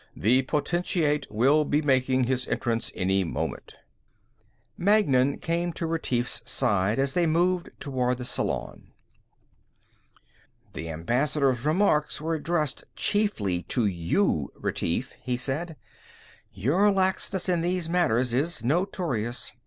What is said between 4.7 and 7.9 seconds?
Magnan came to Retief's side as they moved